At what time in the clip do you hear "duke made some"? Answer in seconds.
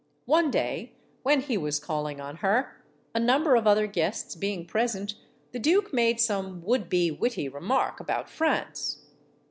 5.59-6.63